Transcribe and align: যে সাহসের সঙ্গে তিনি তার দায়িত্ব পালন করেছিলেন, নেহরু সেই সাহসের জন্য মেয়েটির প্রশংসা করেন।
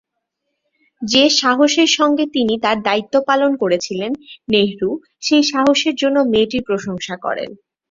যে 1.01 1.23
সাহসের 1.39 1.89
সঙ্গে 1.97 2.25
তিনি 2.35 2.53
তার 2.63 2.77
দায়িত্ব 2.87 3.15
পালন 3.29 3.51
করেছিলেন, 3.61 4.11
নেহরু 4.49 4.91
সেই 5.21 5.43
সাহসের 5.51 5.95
জন্য 5.95 6.17
মেয়েটির 6.31 6.63
প্রশংসা 6.69 7.15
করেন। 7.25 7.49